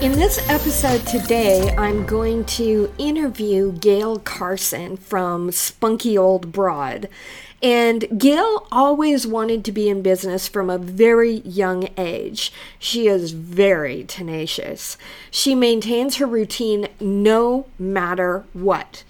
[0.00, 7.06] In this episode today, I'm going to interview Gail Carson from Spunky Old Broad.
[7.62, 12.50] And Gail always wanted to be in business from a very young age.
[12.78, 14.96] She is very tenacious.
[15.30, 19.04] She maintains her routine no matter what.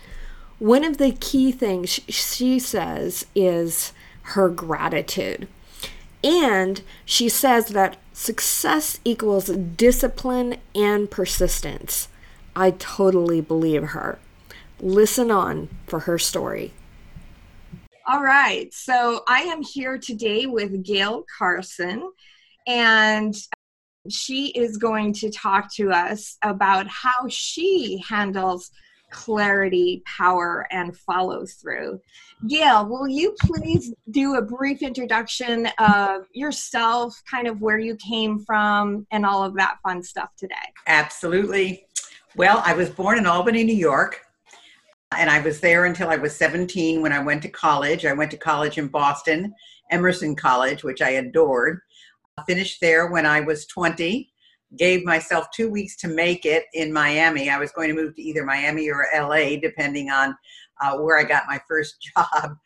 [0.59, 5.47] One of the key things she says is her gratitude.
[6.25, 12.09] And she says that success equals discipline and persistence.
[12.55, 14.19] I totally believe her.
[14.79, 16.75] Listen on for her story.
[18.07, 18.73] All right.
[18.75, 22.11] So I am here today with Gail Carson,
[22.67, 23.35] and
[24.11, 28.71] she is going to talk to us about how she handles
[29.11, 32.01] clarity, power, and follow through.
[32.49, 38.39] Gail, will you please do a brief introduction of yourself, kind of where you came
[38.39, 40.55] from, and all of that fun stuff today?
[40.87, 41.87] Absolutely.
[42.37, 44.21] Well, I was born in Albany, New York,
[45.17, 48.07] and I was there until I was 17 when I went to college.
[48.07, 49.53] I went to college in Boston,
[49.91, 51.81] Emerson College, which I adored.
[52.39, 54.30] I finished there when I was 20
[54.77, 57.51] gave myself two weeks to make it in Miami.
[57.51, 60.37] I was going to move to either Miami or LA, depending on
[60.81, 62.57] uh, where I got my first job,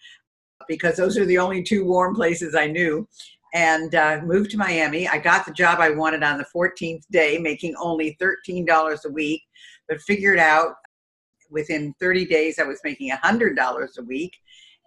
[0.69, 3.09] because those are the only two warm places I knew.
[3.55, 5.07] And uh, moved to Miami.
[5.07, 9.43] I got the job I wanted on the 14th day, making only $13 a week,
[9.89, 10.75] but figured out
[11.51, 14.37] within 30 days I was making $100 a week.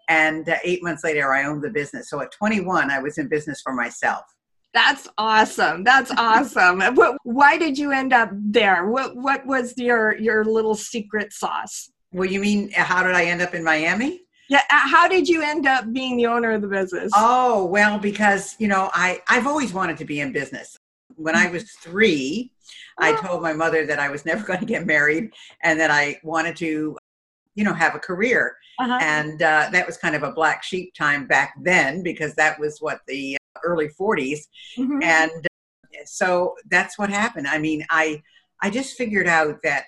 [0.09, 2.09] And uh, eight months later, I owned the business.
[2.09, 4.23] So at 21, I was in business for myself.
[4.77, 5.83] That's awesome.
[5.83, 6.79] That's awesome.
[6.93, 8.85] What, why did you end up there?
[8.85, 11.89] What what was your your little secret sauce?
[12.13, 14.21] Well, you mean how did I end up in Miami?
[14.49, 17.11] Yeah, uh, how did you end up being the owner of the business?
[17.15, 20.77] Oh, well, because, you know, I I've always wanted to be in business.
[21.15, 22.51] When I was 3,
[22.99, 25.31] I told my mother that I was never going to get married
[25.63, 26.95] and that I wanted to
[27.55, 28.99] you know have a career uh-huh.
[29.01, 32.77] and uh, that was kind of a black sheep time back then because that was
[32.79, 33.35] what the
[33.67, 34.39] early 40s
[34.77, 35.01] mm-hmm.
[35.03, 37.47] and uh, so that's what happened.
[37.47, 38.21] I mean i
[38.61, 39.85] i just figured out that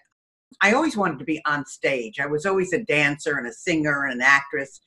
[0.61, 2.19] i always wanted to be on stage.
[2.19, 4.81] I was always a dancer and a singer and an actress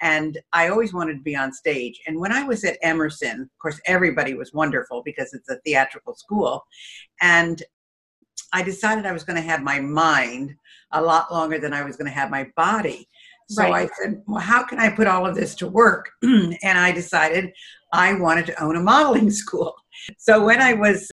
[0.00, 2.00] and i always wanted to be on stage.
[2.06, 6.14] And when i was at emerson of course everybody was wonderful because it's a theatrical
[6.14, 6.64] school.
[7.20, 7.62] And
[8.52, 10.54] i decided i was going to have my mind
[10.92, 13.08] a lot longer than i was going to have my body
[13.48, 13.88] so right.
[13.90, 16.10] I said, well, how can I put all of this to work?
[16.22, 17.50] and I decided
[17.92, 19.74] I wanted to own a modeling school.
[20.18, 21.10] So when I was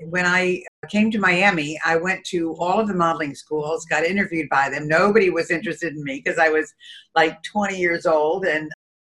[0.00, 4.48] when I came to Miami, I went to all of the modeling schools, got interviewed
[4.48, 4.86] by them.
[4.86, 6.72] Nobody was interested in me because I was
[7.16, 8.70] like 20 years old and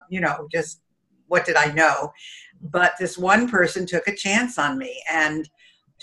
[0.09, 0.81] you know, just
[1.27, 2.11] what did I know?
[2.61, 5.47] But this one person took a chance on me and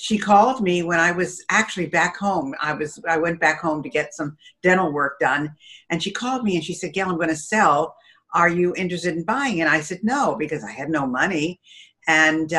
[0.00, 2.54] she called me when I was actually back home.
[2.58, 5.54] I was I went back home to get some dental work done,
[5.90, 7.94] and she called me and she said, "Gail, I'm going to sell.
[8.34, 11.60] Are you interested in buying?" And I said, "No," because I had no money.
[12.08, 12.58] And uh,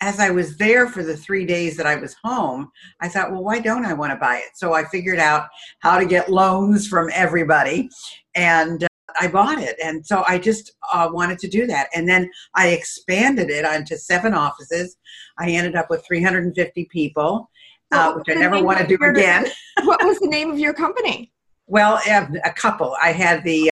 [0.00, 2.70] as I was there for the three days that I was home,
[3.00, 4.56] I thought, well, why don't I want to buy it?
[4.56, 5.48] So I figured out
[5.80, 7.90] how to get loans from everybody,
[8.34, 8.86] and
[9.20, 9.76] I bought it.
[9.82, 11.88] And so I just uh, wanted to do that.
[11.94, 14.96] And then I expanded it onto seven offices.
[15.38, 17.50] I ended up with 350 people,
[17.92, 19.46] uh, which I never want to do your, again.
[19.84, 21.32] what was the name of your company?
[21.66, 22.94] Well, a couple.
[23.02, 23.70] I had the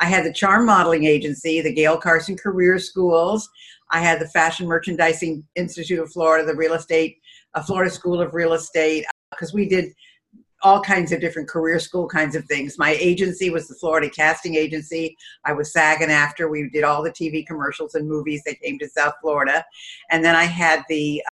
[0.00, 3.48] I had the Charm Modeling Agency, the Gail Carson Career Schools.
[3.90, 7.18] I had the Fashion Merchandising Institute of Florida, the Real Estate,
[7.54, 9.92] uh, Florida School of Real Estate, because uh, we did
[10.62, 12.78] all kinds of different career school kinds of things.
[12.78, 15.16] My agency was the Florida Casting Agency.
[15.44, 16.50] I was SAG-AFTRA.
[16.50, 19.64] We did all the TV commercials and movies that came to South Florida.
[20.10, 21.22] And then I had the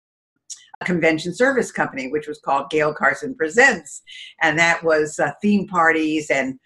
[0.80, 4.02] uh, convention service company, which was called Gail Carson Presents.
[4.42, 6.58] And that was uh, theme parties and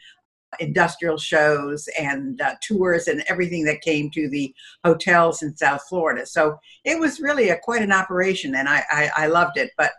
[0.59, 4.53] industrial shows and uh, tours and everything that came to the
[4.85, 6.27] hotels in South Florida.
[6.27, 9.93] So it was really a, quite an operation and I, I, I loved it, but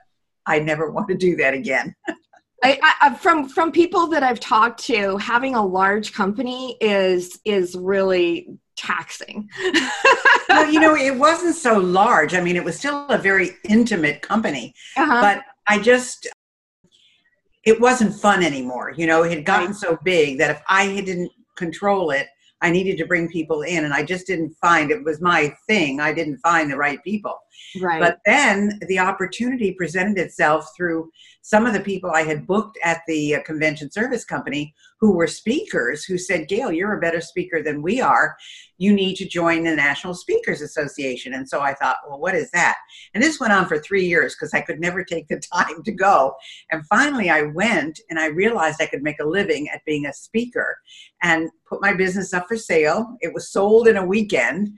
[0.46, 1.96] I never want to do that again.
[2.64, 7.76] I, I, from from people that I've talked to, having a large company is is
[7.76, 9.50] really taxing.
[10.50, 12.34] well, you know, it wasn't so large.
[12.34, 15.22] I mean, it was still a very intimate company, uh-huh.
[15.22, 16.28] but I just
[17.64, 18.94] it wasn't fun anymore.
[18.96, 22.28] You know, it had gotten so big that if I didn't control it,
[22.62, 26.00] I needed to bring people in, and I just didn't find it was my thing.
[26.00, 27.38] I didn't find the right people,
[27.80, 28.00] Right.
[28.00, 31.12] But then the opportunity presented itself through
[31.42, 35.28] some of the people I had booked at the uh, convention service company who were
[35.28, 38.38] speakers who said, Gail, you're a better speaker than we are.
[38.78, 41.34] You need to join the National Speakers Association.
[41.34, 42.76] And so I thought, well, what is that?
[43.14, 45.92] And this went on for three years because I could never take the time to
[45.92, 46.36] go.
[46.72, 50.14] And finally, I went and I realized I could make a living at being a
[50.14, 50.78] speaker
[51.24, 53.18] and put my business up for sale.
[53.22, 54.78] It was sold in a weekend.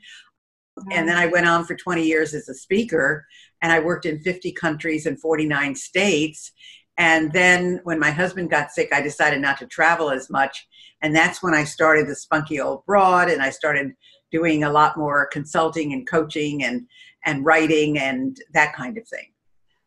[0.91, 3.25] And then I went on for 20 years as a speaker,
[3.61, 6.51] and I worked in 50 countries and 49 states.
[6.97, 10.67] And then when my husband got sick, I decided not to travel as much.
[11.01, 13.93] And that's when I started the Spunky Old Broad, and I started
[14.31, 16.87] doing a lot more consulting and coaching and,
[17.25, 19.33] and writing and that kind of thing.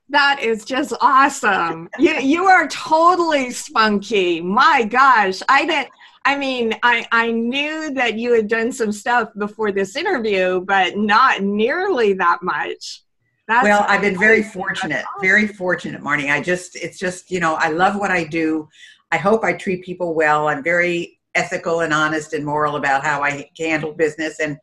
[0.08, 1.88] That is just awesome.
[1.98, 4.40] you you are totally spunky.
[4.40, 5.88] My gosh, I didn't.
[6.26, 10.96] I mean, I I knew that you had done some stuff before this interview, but
[10.96, 13.05] not nearly that much.
[13.46, 16.32] That's well, I've been very fortunate, very fortunate, Marnie.
[16.32, 18.69] I just it's just you know I love what I do.
[19.12, 20.49] I hope I treat people well.
[20.49, 24.58] I'm very ethical and honest and moral about how I handle business and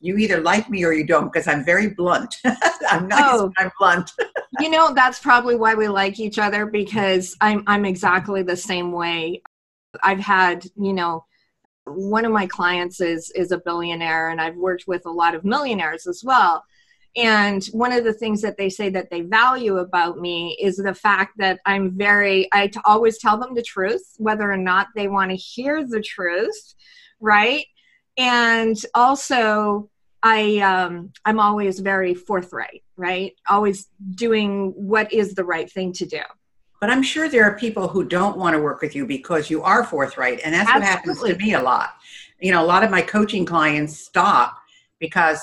[0.00, 2.34] you either like me or you don't because I'm very blunt.
[2.90, 4.10] I'm nice, oh, I'm blunt.
[4.60, 8.90] you know, that's probably why we like each other because I'm I'm exactly the same
[8.90, 9.42] way.
[10.02, 11.24] I've had, you know,
[11.86, 15.44] one of my clients is is a billionaire and I've worked with a lot of
[15.44, 16.64] millionaires as well.
[17.16, 20.94] And one of the things that they say that they value about me is the
[20.94, 25.30] fact that I'm very, I always tell them the truth, whether or not they want
[25.30, 26.74] to hear the truth,
[27.20, 27.66] right?
[28.16, 29.90] And also,
[30.24, 33.34] I um, I'm always very forthright, right?
[33.48, 36.22] Always doing what is the right thing to do.
[36.84, 39.62] But I'm sure there are people who don't want to work with you because you
[39.62, 40.80] are forthright, and that's Absolutely.
[40.80, 41.94] what happens to me a lot.
[42.42, 44.58] You know, a lot of my coaching clients stop
[44.98, 45.40] because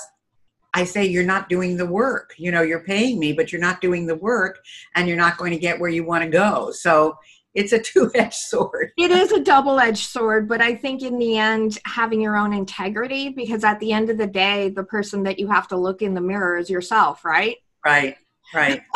[0.72, 2.32] I say you're not doing the work.
[2.38, 4.60] You know, you're paying me, but you're not doing the work,
[4.94, 6.70] and you're not going to get where you want to go.
[6.70, 7.18] So
[7.54, 11.78] it's a two-edged sword it is a double-edged sword but i think in the end
[11.84, 15.46] having your own integrity because at the end of the day the person that you
[15.46, 18.16] have to look in the mirror is yourself right right
[18.54, 18.82] right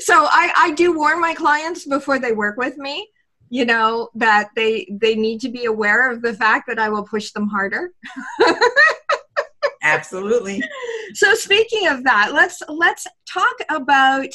[0.00, 3.08] so i i do warn my clients before they work with me
[3.48, 7.04] you know that they they need to be aware of the fact that i will
[7.04, 7.92] push them harder
[9.82, 10.62] absolutely
[11.14, 14.32] so speaking of that let's let's talk about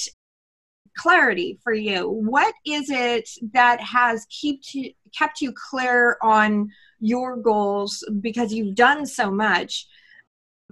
[0.97, 2.09] clarity for you.
[2.09, 8.75] What is it that has kept you, kept you clear on your goals because you've
[8.75, 9.87] done so much?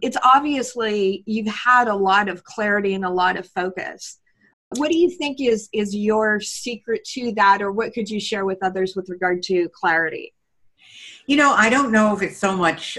[0.01, 4.19] It's obviously you've had a lot of clarity and a lot of focus.
[4.75, 8.46] What do you think is is your secret to that or what could you share
[8.46, 10.34] with others with regard to clarity?
[11.25, 12.98] You know, I don't know if it's so much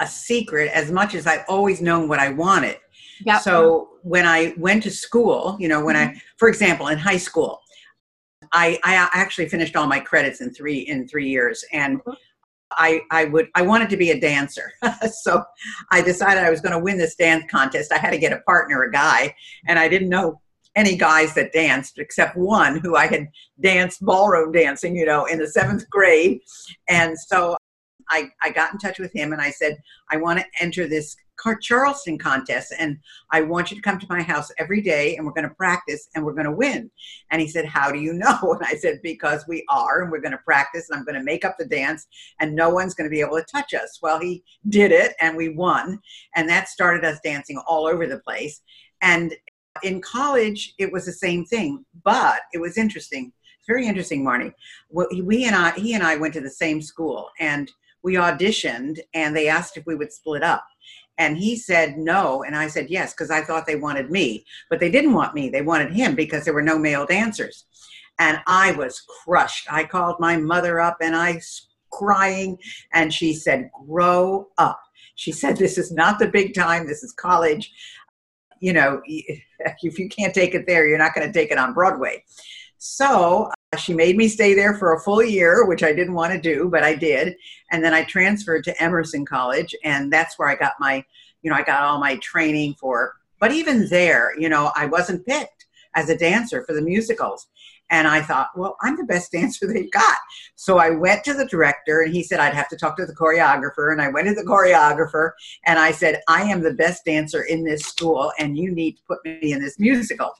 [0.00, 2.78] a secret as much as I've always known what I wanted.
[3.24, 3.42] Yep.
[3.42, 6.16] So when I went to school, you know, when mm-hmm.
[6.16, 7.60] I, for example, in high school,
[8.52, 12.12] I, I actually finished all my credits in three in three years, and mm-hmm.
[12.72, 14.72] I I would I wanted to be a dancer,
[15.22, 15.42] so
[15.90, 17.92] I decided I was going to win this dance contest.
[17.92, 19.34] I had to get a partner, a guy,
[19.66, 20.40] and I didn't know
[20.76, 23.26] any guys that danced except one who I had
[23.60, 26.40] danced ballroom dancing, you know, in the seventh grade,
[26.88, 27.56] and so
[28.10, 29.78] I, I got in touch with him and I said,
[30.10, 31.16] I want to enter this
[31.60, 32.98] Charleston contest and
[33.32, 36.08] I want you to come to my house every day and we're going to practice
[36.14, 36.90] and we're going to win.
[37.30, 38.38] And he said, How do you know?
[38.60, 41.24] And I said, Because we are and we're going to practice and I'm going to
[41.24, 42.06] make up the dance
[42.40, 43.98] and no one's going to be able to touch us.
[44.02, 46.00] Well, he did it and we won.
[46.36, 48.60] And that started us dancing all over the place.
[49.02, 49.34] And
[49.82, 53.32] in college, it was the same thing, but it was interesting.
[53.58, 54.52] It's very interesting, Marnie.
[54.90, 57.70] We and I, he and I went to the same school and
[58.02, 60.64] we auditioned and they asked if we would split up.
[61.20, 62.42] And he said no.
[62.44, 64.46] And I said yes, because I thought they wanted me.
[64.70, 65.50] But they didn't want me.
[65.50, 67.66] They wanted him because there were no male dancers.
[68.18, 69.70] And I was crushed.
[69.70, 72.56] I called my mother up and I was crying.
[72.94, 74.80] And she said, grow up.
[75.14, 76.86] She said, this is not the big time.
[76.86, 77.70] This is college.
[78.60, 81.74] You know, if you can't take it there, you're not going to take it on
[81.74, 82.24] Broadway.
[82.78, 86.40] So she made me stay there for a full year, which I didn't want to
[86.40, 87.36] do, but I did.
[87.70, 91.04] And then I transferred to Emerson College, and that's where I got my,
[91.42, 93.14] you know, I got all my training for.
[93.38, 97.46] But even there, you know, I wasn't picked as a dancer for the musicals.
[97.92, 100.18] And I thought, well, I'm the best dancer they've got.
[100.56, 103.14] So I went to the director and he said I'd have to talk to the
[103.14, 103.92] choreographer.
[103.92, 105.32] And I went to the choreographer
[105.64, 109.02] and I said, I am the best dancer in this school and you need to
[109.08, 110.32] put me in this musical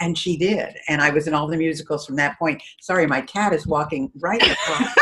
[0.00, 3.20] and she did and i was in all the musicals from that point sorry my
[3.20, 4.94] cat is walking right across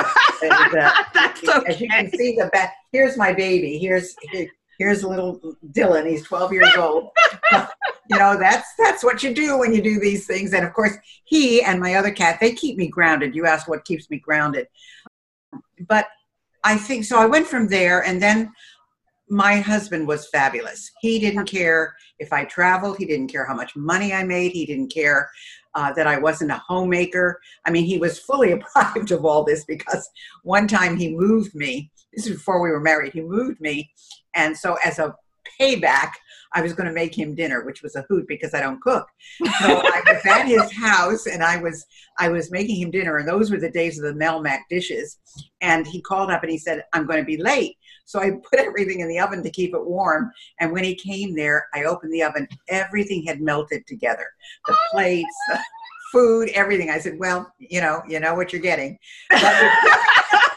[0.42, 1.72] and, uh, That's okay.
[1.72, 4.48] as you can see the back here's my baby here's here,
[4.78, 6.08] here's little Dylan.
[6.08, 7.10] He's 12 years old.
[7.52, 10.52] you know, that's that's what you do when you do these things.
[10.52, 13.34] And of course, he and my other cat, they keep me grounded.
[13.34, 14.66] You asked what keeps me grounded.
[15.88, 16.06] But
[16.64, 17.18] I think so.
[17.18, 18.52] I went from there, and then
[19.28, 20.90] my husband was fabulous.
[21.00, 22.96] He didn't care if I traveled.
[22.98, 24.52] He didn't care how much money I made.
[24.52, 25.30] He didn't care
[25.74, 27.40] uh, that I wasn't a homemaker.
[27.64, 30.08] I mean, he was fully apprised of all this because
[30.42, 31.90] one time he moved me.
[32.12, 33.12] This is before we were married.
[33.12, 33.90] He moved me,
[34.34, 35.14] and so as a
[35.60, 36.12] payback,
[36.54, 39.06] I was going to make him dinner, which was a hoot because I don't cook.
[39.42, 41.84] So I was at his house and I was
[42.18, 45.18] I was making him dinner, and those were the days of the Melmac dishes.
[45.60, 48.60] And he called up and he said, "I'm going to be late." So I put
[48.60, 50.30] everything in the oven to keep it warm.
[50.60, 52.48] And when he came there, I opened the oven.
[52.68, 54.26] Everything had melted together.
[54.66, 55.58] The oh plates, the
[56.12, 56.90] food, everything.
[56.90, 58.98] I said, "Well, you know, you know what you're getting."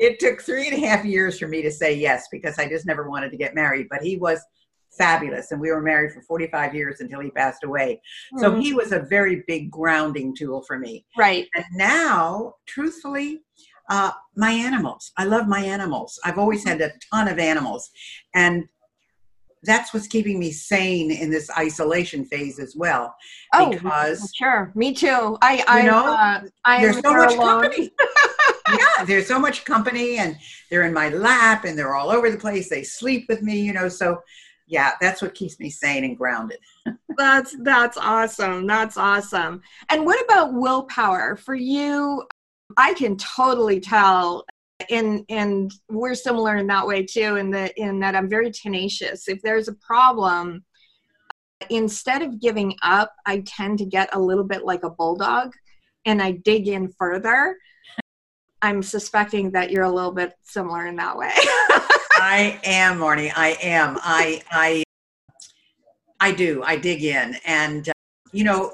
[0.00, 2.86] it took three and a half years for me to say yes because I just
[2.86, 3.86] never wanted to get married.
[3.90, 4.40] But he was
[4.96, 5.52] fabulous.
[5.52, 8.00] And we were married for 45 years until he passed away.
[8.34, 8.42] Mm-hmm.
[8.42, 11.04] So he was a very big grounding tool for me.
[11.16, 11.46] Right.
[11.54, 13.42] And now, truthfully,
[13.90, 15.12] uh, my animals.
[15.18, 16.18] I love my animals.
[16.24, 17.90] I've always had a ton of animals.
[18.34, 18.64] And
[19.62, 23.14] that's what's keeping me sane in this isolation phase as well.
[23.52, 25.36] Oh, because sure, me too.
[25.42, 27.62] I, I, you know, uh, I there's so much alone.
[27.64, 27.90] company.
[28.78, 30.36] yeah, there's so much company, and
[30.70, 32.68] they're in my lap, and they're all over the place.
[32.68, 33.88] They sleep with me, you know.
[33.88, 34.20] So
[34.70, 36.58] yeah, that's what keeps me sane and grounded.
[37.16, 38.66] that's that's awesome.
[38.66, 39.62] That's awesome.
[39.88, 42.24] And what about willpower for you?
[42.76, 44.44] I can totally tell
[44.88, 49.28] and and we're similar in that way too in that in that I'm very tenacious.
[49.28, 50.64] If there's a problem,
[51.68, 55.52] instead of giving up, I tend to get a little bit like a bulldog
[56.06, 57.56] and I dig in further.
[58.62, 61.30] I'm suspecting that you're a little bit similar in that way.
[62.22, 63.32] I am, Marnie.
[63.34, 63.98] I am.
[64.02, 64.82] I I
[66.20, 66.62] I do.
[66.62, 67.92] I dig in, and uh,
[68.32, 68.72] you know,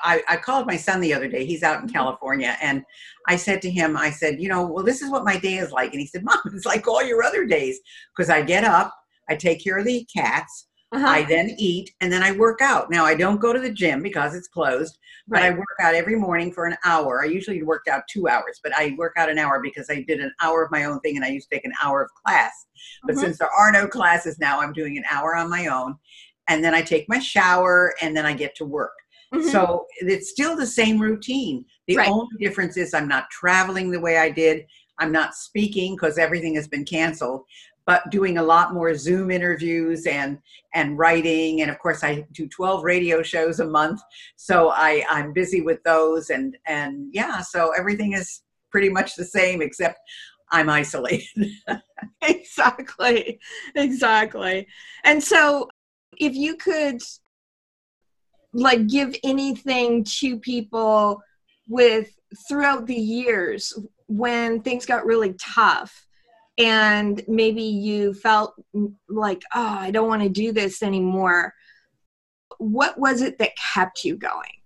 [0.00, 1.44] I, I called my son the other day.
[1.44, 1.94] He's out in mm-hmm.
[1.94, 2.82] California, and
[3.28, 5.70] I said to him, I said, you know, well, this is what my day is
[5.70, 7.78] like, and he said, Mom, it's like all your other days
[8.14, 8.92] because I get up,
[9.28, 11.06] I take care of the cats, uh-huh.
[11.06, 12.90] I then eat and then I work out.
[12.90, 15.52] Now I don't go to the gym because it's closed, but right.
[15.52, 17.22] I work out every morning for an hour.
[17.22, 20.20] I usually worked out two hours, but I work out an hour because I did
[20.20, 22.66] an hour of my own thing and I used to take an hour of class.
[23.04, 23.24] But mm-hmm.
[23.24, 25.96] since there are no classes now, I'm doing an hour on my own.
[26.48, 28.92] And then I take my shower and then I get to work.
[29.32, 29.48] Mm-hmm.
[29.48, 31.64] So it's still the same routine.
[31.86, 32.08] The right.
[32.10, 34.66] only difference is I'm not traveling the way I did.
[34.98, 37.44] I'm not speaking because everything has been canceled
[37.86, 40.38] but doing a lot more Zoom interviews and
[40.74, 41.62] and writing.
[41.62, 44.00] And of course, I do 12 radio shows a month,
[44.36, 46.30] so I I'm busy with those.
[46.30, 49.98] And and yeah, so everything is pretty much the same except
[50.50, 51.50] I'm isolated.
[52.22, 53.40] exactly,
[53.74, 54.66] exactly.
[55.04, 55.68] And so,
[56.18, 57.00] if you could
[58.52, 61.22] like give anything to people
[61.68, 62.14] with
[62.46, 63.72] throughout the years
[64.08, 66.06] when things got really tough
[66.58, 68.54] and maybe you felt
[69.08, 71.54] like oh i don't want to do this anymore.
[72.58, 74.60] What was it that kept you going?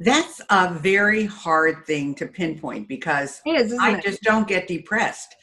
[0.00, 4.04] That's a very hard thing to pinpoint because is, i it?
[4.04, 5.34] just don't get depressed.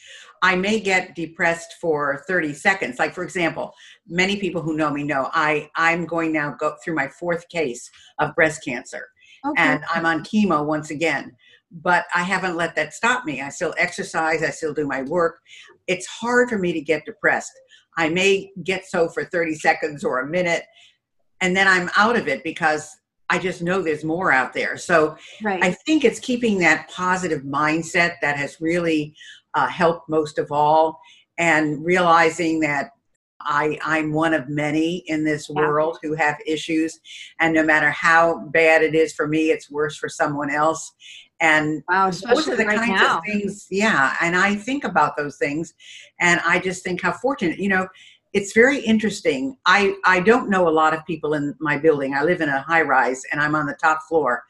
[0.44, 3.00] I may get depressed for 30 seconds.
[3.00, 3.74] Like for example
[4.08, 7.90] many people who know me know i i'm going now go through my fourth case
[8.20, 9.08] of breast cancer.
[9.46, 9.62] Okay.
[9.62, 11.36] and i'm on chemo once again
[11.72, 13.42] but I haven't let that stop me.
[13.42, 15.40] I still exercise, I still do my work.
[15.88, 17.52] It's hard for me to get depressed.
[17.98, 20.64] I may get so for 30 seconds or a minute,
[21.42, 22.90] and then I'm out of it because
[23.30, 24.78] I just know there's more out there.
[24.78, 25.64] So right.
[25.64, 29.16] I think it's keeping that positive mindset that has really
[29.54, 31.00] uh, helped most of all,
[31.38, 32.92] and realizing that
[33.46, 37.00] I, I'm one of many in this world who have issues.
[37.40, 40.94] And no matter how bad it is for me, it's worse for someone else.
[41.42, 43.18] And wow, those are the right kinds now.
[43.18, 44.16] of things, yeah.
[44.22, 45.74] And I think about those things
[46.22, 47.88] and I just think how fortunate, you know,
[48.34, 49.58] it's very interesting.
[49.66, 52.14] I, I don't know a lot of people in my building.
[52.14, 54.44] I live in a high rise and I'm on the top floor.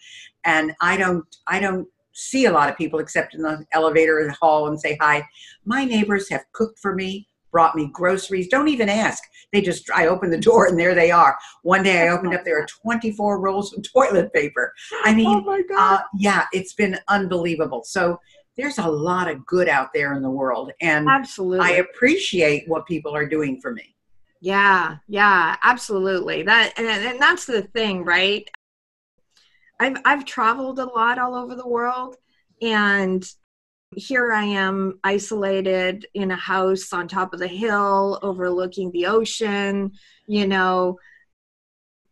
[0.43, 4.25] And I don't I don't see a lot of people except in the elevator or
[4.25, 5.27] the hall and say hi.
[5.65, 8.49] My neighbors have cooked for me brought me groceries.
[8.49, 9.23] Don't even ask.
[9.53, 11.37] They just, I opened the door and there they are.
[11.63, 14.73] One day I opened up, there are 24 rolls of toilet paper.
[15.05, 17.85] I mean, oh uh, yeah, it's been unbelievable.
[17.85, 18.19] So
[18.57, 20.73] there's a lot of good out there in the world.
[20.81, 23.95] And absolutely, I appreciate what people are doing for me.
[24.41, 26.43] Yeah, yeah, absolutely.
[26.43, 28.49] That and, and that's the thing, right?
[29.79, 32.17] I've I've traveled a lot all over the world
[32.61, 33.25] and
[33.95, 39.91] here I am isolated in a house on top of the hill overlooking the ocean,
[40.27, 40.97] you know,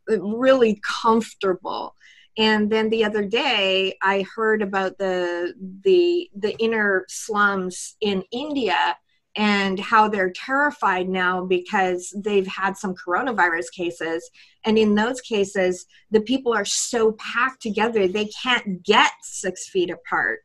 [0.07, 1.95] really comfortable.
[2.37, 8.97] And then the other day I heard about the the the inner slums in India
[9.35, 14.29] and how they're terrified now because they've had some coronavirus cases
[14.63, 19.89] and in those cases the people are so packed together they can't get six feet
[19.89, 20.41] apart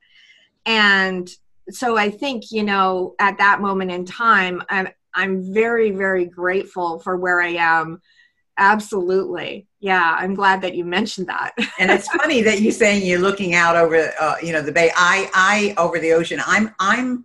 [0.68, 1.30] and
[1.70, 7.00] so i think you know at that moment in time i'm i'm very very grateful
[7.00, 8.00] for where i am
[8.58, 13.18] absolutely yeah i'm glad that you mentioned that and it's funny that you saying you're
[13.18, 17.24] looking out over uh, you know the bay i i over the ocean i'm i'm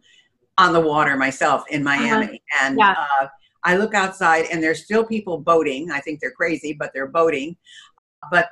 [0.57, 1.99] on the water myself in uh-huh.
[1.99, 2.65] Miami, uh-huh.
[2.65, 2.95] and yeah.
[3.21, 3.27] uh,
[3.63, 5.91] I look outside and there's still people boating.
[5.91, 7.55] I think they're crazy, but they're boating.
[8.29, 8.49] But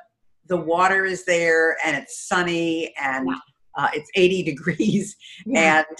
[0.47, 3.35] the water is there, and it's sunny, and yeah.
[3.75, 5.83] Uh, it's 80 degrees, yeah.
[5.89, 5.97] and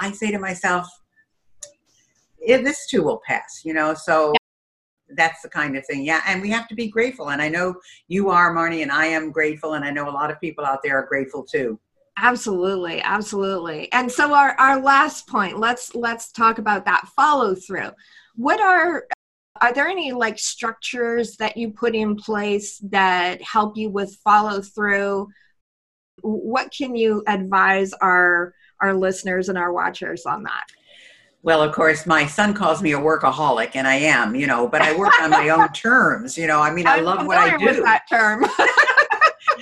[0.00, 0.88] I say to myself,
[2.46, 3.94] "This too will pass," you know.
[3.94, 4.32] So
[5.16, 6.04] that's the kind of thing.
[6.04, 7.30] Yeah, and we have to be grateful.
[7.30, 7.74] And I know
[8.08, 10.80] you are, Marnie, and I am grateful, and I know a lot of people out
[10.82, 11.78] there are grateful too.
[12.18, 13.90] Absolutely, absolutely.
[13.92, 17.90] And so our, our last point, let's let's talk about that follow through.
[18.36, 19.06] What are
[19.60, 24.60] are there any like structures that you put in place that help you with follow
[24.60, 25.28] through?
[26.22, 30.64] What can you advise our our listeners and our watchers on that?
[31.44, 34.80] Well, of course, my son calls me a workaholic, and I am, you know, but
[34.80, 36.38] I work on my own terms.
[36.38, 37.82] You know, I mean, I love what I do.
[37.82, 38.44] that term.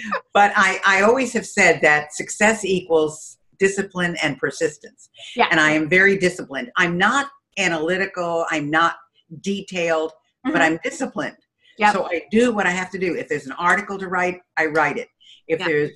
[0.35, 5.11] but I, I always have said that success equals discipline and persistence.
[5.37, 5.49] Yeah.
[5.51, 6.71] And I am very disciplined.
[6.77, 8.97] I'm not analytical, I'm not
[9.43, 10.53] detailed, mm-hmm.
[10.53, 11.37] but I'm disciplined.
[11.79, 11.93] Yep.
[11.95, 13.15] So I do what I have to do.
[13.15, 15.09] If there's an article to write, I write it.
[15.49, 15.69] If yep.
[15.69, 15.91] there's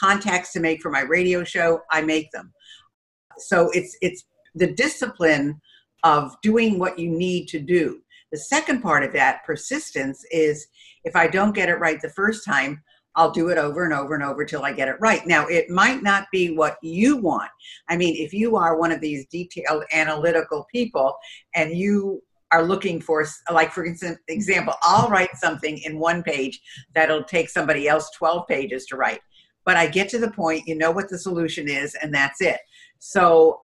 [0.00, 2.52] contacts to make for my radio show, I make them.
[3.38, 5.60] So it's it's the discipline
[6.02, 8.00] of doing what you need to do.
[8.32, 10.66] The second part of that persistence is
[11.04, 12.82] if I don't get it right the first time,
[13.16, 15.26] I'll do it over and over and over till I get it right.
[15.26, 17.50] Now, it might not be what you want.
[17.88, 21.16] I mean, if you are one of these detailed analytical people
[21.54, 23.84] and you are looking for, like, for
[24.28, 26.60] example, I'll write something in one page
[26.94, 29.20] that'll take somebody else 12 pages to write.
[29.64, 32.60] But I get to the point, you know what the solution is, and that's it.
[32.98, 33.62] So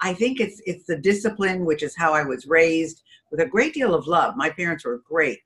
[0.00, 3.74] I think it's it's the discipline, which is how I was raised, with a great
[3.74, 4.36] deal of love.
[4.36, 5.40] My parents were great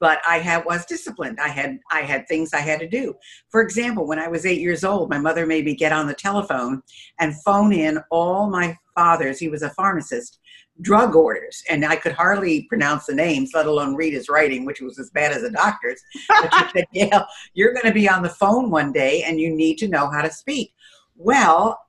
[0.00, 1.38] but I had was disciplined.
[1.40, 3.14] I had I had things I had to do.
[3.50, 6.14] For example, when I was eight years old, my mother made me get on the
[6.14, 6.82] telephone
[7.18, 9.38] and phone in all my father's.
[9.38, 10.38] He was a pharmacist.
[10.80, 14.80] Drug orders, and I could hardly pronounce the names, let alone read his writing, which
[14.80, 16.00] was as bad as a doctor's.
[16.28, 19.54] But she said, "Yeah, you're going to be on the phone one day, and you
[19.54, 20.72] need to know how to speak."
[21.16, 21.80] Well,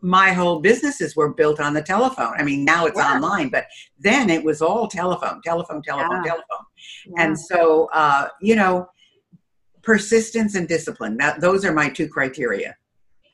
[0.00, 2.34] my whole businesses were built on the telephone.
[2.36, 3.14] I mean, now it's yeah.
[3.14, 3.66] online, but
[3.98, 6.30] then it was all telephone, telephone, telephone, yeah.
[6.30, 6.66] telephone.
[7.06, 7.22] Yeah.
[7.22, 8.88] And so, uh, you know,
[9.82, 11.16] persistence and discipline.
[11.18, 12.76] That those are my two criteria.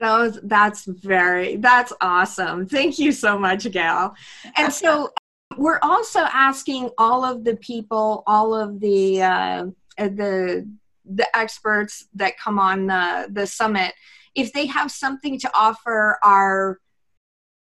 [0.00, 2.66] Those that's very that's awesome.
[2.66, 4.14] Thank you so much, Gail.
[4.56, 5.12] And so
[5.56, 10.68] we're also asking all of the people, all of the uh, the
[11.04, 13.94] the experts that come on the the summit
[14.37, 16.78] if they have something to offer our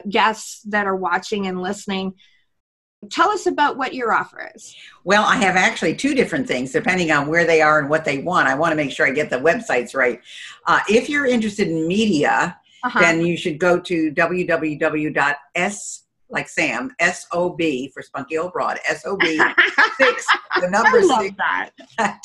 [0.09, 2.15] guests that are watching and listening
[3.09, 7.11] tell us about what your offer is well i have actually two different things depending
[7.11, 9.31] on where they are and what they want i want to make sure i get
[9.31, 10.21] the websites right
[10.67, 13.01] uh, if you're interested in media uh-huh.
[13.01, 18.79] then you should go to www.s like Sam, S O B for Spunky Old Broad,
[18.89, 19.41] S O B
[19.99, 20.25] six,
[20.61, 21.35] the number six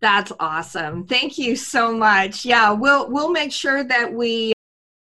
[0.00, 1.06] That's awesome.
[1.06, 2.46] Thank you so much.
[2.46, 4.54] Yeah, we'll we'll make sure that we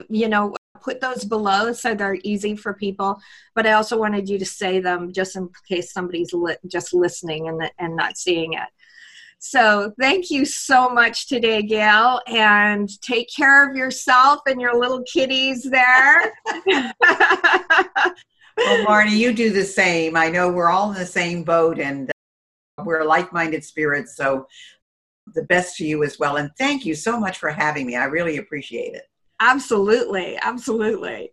[0.10, 3.20] you know, put those below so they're easy for people.
[3.56, 7.48] But I also wanted you to say them just in case somebody's li- just listening
[7.48, 8.68] and, and not seeing it.
[9.40, 15.02] So thank you so much today, Gail, and take care of yourself and your little
[15.04, 16.34] kitties there.
[17.00, 20.18] well, Marty, you do the same.
[20.18, 22.12] I know we're all in the same boat and
[22.78, 24.18] uh, we're like-minded spirits.
[24.18, 24.46] So
[25.34, 26.36] the best to you as well.
[26.36, 27.96] And thank you so much for having me.
[27.96, 29.04] I really appreciate it.
[29.40, 30.38] Absolutely.
[30.42, 31.32] Absolutely.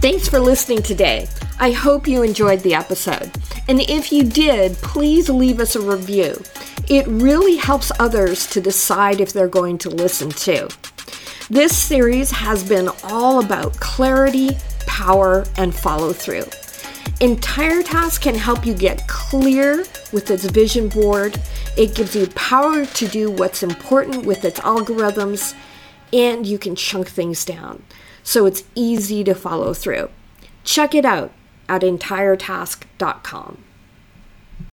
[0.00, 1.26] Thanks for listening today.
[1.58, 3.32] I hope you enjoyed the episode.
[3.66, 6.40] And if you did, please leave us a review.
[6.88, 10.68] it really helps others to decide if they're going to listen to.
[11.50, 14.50] This series has been all about clarity,
[14.86, 16.46] power, and follow through.
[17.20, 19.78] Entire Task can help you get clear
[20.12, 21.40] with its vision board.
[21.76, 25.54] It gives you power to do what's important with its algorithms,
[26.12, 27.82] and you can chunk things down
[28.28, 30.10] so it's easy to follow through.
[30.62, 31.32] Check it out
[31.66, 33.64] at entiretask.com.